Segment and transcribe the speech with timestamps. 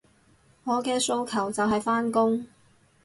[0.63, 2.47] 我嘅訴求就係返工